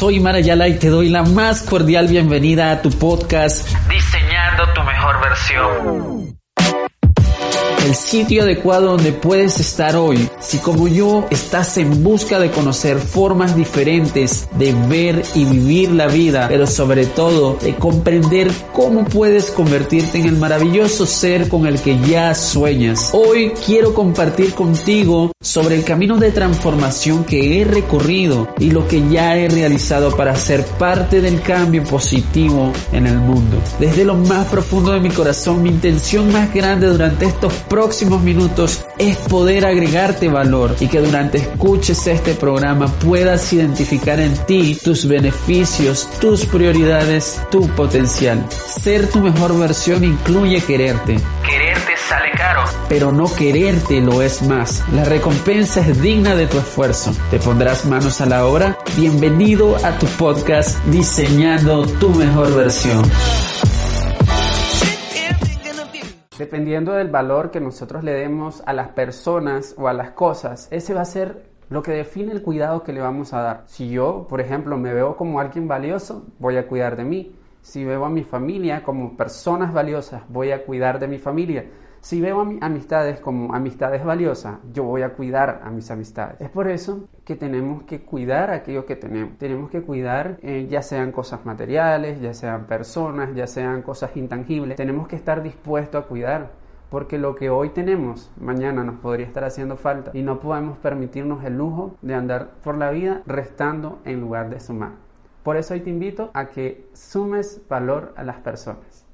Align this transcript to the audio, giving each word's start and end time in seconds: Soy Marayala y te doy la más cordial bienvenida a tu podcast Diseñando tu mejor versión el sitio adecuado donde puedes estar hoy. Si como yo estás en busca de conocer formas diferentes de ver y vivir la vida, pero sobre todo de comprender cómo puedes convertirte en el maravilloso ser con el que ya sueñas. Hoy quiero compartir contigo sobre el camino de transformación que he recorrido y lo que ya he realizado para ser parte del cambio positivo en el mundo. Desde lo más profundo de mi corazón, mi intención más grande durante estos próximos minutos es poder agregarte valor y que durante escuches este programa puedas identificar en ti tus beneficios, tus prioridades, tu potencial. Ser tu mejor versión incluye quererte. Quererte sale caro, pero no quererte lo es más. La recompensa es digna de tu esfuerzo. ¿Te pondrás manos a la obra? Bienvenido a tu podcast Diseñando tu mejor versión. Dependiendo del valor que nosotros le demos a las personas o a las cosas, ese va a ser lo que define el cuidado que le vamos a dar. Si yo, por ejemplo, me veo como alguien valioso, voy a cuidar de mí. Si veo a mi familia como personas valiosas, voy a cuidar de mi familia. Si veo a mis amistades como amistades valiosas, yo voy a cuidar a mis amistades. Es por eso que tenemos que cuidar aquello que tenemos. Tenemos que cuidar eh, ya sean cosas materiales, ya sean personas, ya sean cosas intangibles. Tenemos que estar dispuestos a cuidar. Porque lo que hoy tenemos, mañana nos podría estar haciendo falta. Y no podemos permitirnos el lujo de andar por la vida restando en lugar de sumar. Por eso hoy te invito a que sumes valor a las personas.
Soy 0.00 0.18
Marayala 0.18 0.66
y 0.66 0.78
te 0.78 0.88
doy 0.88 1.10
la 1.10 1.24
más 1.24 1.60
cordial 1.60 2.08
bienvenida 2.08 2.72
a 2.72 2.80
tu 2.80 2.88
podcast 2.88 3.68
Diseñando 3.86 4.72
tu 4.72 4.82
mejor 4.82 5.20
versión 5.20 6.39
el 7.84 7.94
sitio 7.94 8.42
adecuado 8.42 8.92
donde 8.92 9.12
puedes 9.12 9.58
estar 9.58 9.96
hoy. 9.96 10.28
Si 10.40 10.58
como 10.58 10.88
yo 10.88 11.26
estás 11.30 11.78
en 11.78 12.02
busca 12.02 12.38
de 12.38 12.50
conocer 12.50 12.98
formas 12.98 13.56
diferentes 13.56 14.48
de 14.58 14.72
ver 14.88 15.22
y 15.34 15.44
vivir 15.44 15.90
la 15.92 16.06
vida, 16.06 16.46
pero 16.48 16.66
sobre 16.66 17.06
todo 17.06 17.56
de 17.62 17.74
comprender 17.76 18.50
cómo 18.72 19.04
puedes 19.04 19.50
convertirte 19.50 20.18
en 20.18 20.26
el 20.26 20.36
maravilloso 20.36 21.06
ser 21.06 21.48
con 21.48 21.66
el 21.66 21.80
que 21.80 21.98
ya 22.00 22.34
sueñas. 22.34 23.10
Hoy 23.12 23.52
quiero 23.64 23.94
compartir 23.94 24.54
contigo 24.54 25.32
sobre 25.42 25.76
el 25.76 25.84
camino 25.84 26.18
de 26.18 26.32
transformación 26.32 27.24
que 27.24 27.60
he 27.60 27.64
recorrido 27.64 28.48
y 28.58 28.70
lo 28.70 28.86
que 28.86 29.08
ya 29.08 29.36
he 29.36 29.48
realizado 29.48 30.14
para 30.14 30.36
ser 30.36 30.64
parte 30.64 31.20
del 31.20 31.40
cambio 31.40 31.82
positivo 31.84 32.72
en 32.92 33.06
el 33.06 33.18
mundo. 33.18 33.56
Desde 33.78 34.04
lo 34.04 34.16
más 34.16 34.48
profundo 34.48 34.92
de 34.92 35.00
mi 35.00 35.08
corazón, 35.08 35.62
mi 35.62 35.70
intención 35.70 36.30
más 36.30 36.52
grande 36.52 36.88
durante 36.88 37.24
estos 37.24 37.52
próximos 37.70 38.20
minutos 38.20 38.84
es 38.98 39.16
poder 39.16 39.64
agregarte 39.64 40.28
valor 40.28 40.74
y 40.80 40.88
que 40.88 41.00
durante 41.00 41.38
escuches 41.38 42.04
este 42.08 42.34
programa 42.34 42.88
puedas 42.88 43.52
identificar 43.52 44.18
en 44.18 44.36
ti 44.44 44.76
tus 44.82 45.06
beneficios, 45.06 46.10
tus 46.20 46.44
prioridades, 46.46 47.40
tu 47.50 47.68
potencial. 47.68 48.44
Ser 48.50 49.08
tu 49.08 49.20
mejor 49.20 49.56
versión 49.56 50.02
incluye 50.02 50.60
quererte. 50.60 51.16
Quererte 51.48 51.92
sale 52.08 52.32
caro, 52.36 52.64
pero 52.88 53.12
no 53.12 53.32
quererte 53.32 54.00
lo 54.00 54.20
es 54.20 54.42
más. 54.42 54.82
La 54.92 55.04
recompensa 55.04 55.80
es 55.80 56.02
digna 56.02 56.34
de 56.34 56.48
tu 56.48 56.58
esfuerzo. 56.58 57.14
¿Te 57.30 57.38
pondrás 57.38 57.86
manos 57.86 58.20
a 58.20 58.26
la 58.26 58.46
obra? 58.46 58.76
Bienvenido 58.96 59.76
a 59.76 59.96
tu 59.96 60.06
podcast 60.06 60.76
Diseñando 60.86 61.86
tu 61.86 62.10
mejor 62.10 62.52
versión. 62.56 63.04
Dependiendo 66.40 66.92
del 66.92 67.08
valor 67.08 67.50
que 67.50 67.60
nosotros 67.60 68.02
le 68.02 68.12
demos 68.12 68.62
a 68.64 68.72
las 68.72 68.88
personas 68.88 69.74
o 69.76 69.88
a 69.88 69.92
las 69.92 70.12
cosas, 70.12 70.68
ese 70.70 70.94
va 70.94 71.02
a 71.02 71.04
ser 71.04 71.50
lo 71.68 71.82
que 71.82 71.92
define 71.92 72.32
el 72.32 72.40
cuidado 72.40 72.82
que 72.82 72.94
le 72.94 73.02
vamos 73.02 73.34
a 73.34 73.42
dar. 73.42 73.64
Si 73.66 73.90
yo, 73.90 74.26
por 74.26 74.40
ejemplo, 74.40 74.78
me 74.78 74.94
veo 74.94 75.18
como 75.18 75.38
alguien 75.38 75.68
valioso, 75.68 76.24
voy 76.38 76.56
a 76.56 76.66
cuidar 76.66 76.96
de 76.96 77.04
mí. 77.04 77.36
Si 77.60 77.84
veo 77.84 78.06
a 78.06 78.08
mi 78.08 78.24
familia 78.24 78.82
como 78.82 79.18
personas 79.18 79.74
valiosas, 79.74 80.22
voy 80.30 80.52
a 80.52 80.64
cuidar 80.64 80.98
de 80.98 81.08
mi 81.08 81.18
familia. 81.18 81.66
Si 82.00 82.18
veo 82.18 82.40
a 82.40 82.44
mis 82.44 82.62
amistades 82.62 83.20
como 83.20 83.54
amistades 83.54 84.02
valiosas, 84.02 84.58
yo 84.72 84.84
voy 84.84 85.02
a 85.02 85.10
cuidar 85.10 85.60
a 85.62 85.70
mis 85.70 85.90
amistades. 85.90 86.40
Es 86.40 86.48
por 86.48 86.68
eso 86.68 87.08
que 87.24 87.36
tenemos 87.36 87.82
que 87.82 88.00
cuidar 88.00 88.50
aquello 88.50 88.86
que 88.86 88.96
tenemos. 88.96 89.36
Tenemos 89.36 89.70
que 89.70 89.82
cuidar 89.82 90.38
eh, 90.42 90.66
ya 90.70 90.80
sean 90.80 91.12
cosas 91.12 91.44
materiales, 91.44 92.18
ya 92.20 92.32
sean 92.32 92.64
personas, 92.64 93.34
ya 93.34 93.46
sean 93.46 93.82
cosas 93.82 94.16
intangibles. 94.16 94.76
Tenemos 94.76 95.08
que 95.08 95.16
estar 95.16 95.42
dispuestos 95.42 96.04
a 96.04 96.08
cuidar. 96.08 96.50
Porque 96.88 97.18
lo 97.18 97.36
que 97.36 97.50
hoy 97.50 97.68
tenemos, 97.68 98.32
mañana 98.40 98.82
nos 98.82 98.96
podría 98.96 99.26
estar 99.26 99.44
haciendo 99.44 99.76
falta. 99.76 100.10
Y 100.12 100.22
no 100.22 100.40
podemos 100.40 100.78
permitirnos 100.78 101.44
el 101.44 101.56
lujo 101.56 101.96
de 102.02 102.14
andar 102.14 102.50
por 102.64 102.78
la 102.78 102.90
vida 102.90 103.22
restando 103.26 104.00
en 104.04 104.20
lugar 104.20 104.50
de 104.50 104.58
sumar. 104.58 104.92
Por 105.42 105.56
eso 105.56 105.74
hoy 105.74 105.80
te 105.80 105.90
invito 105.90 106.30
a 106.34 106.46
que 106.46 106.88
sumes 106.92 107.62
valor 107.68 108.12
a 108.16 108.24
las 108.24 108.38
personas. 108.38 109.06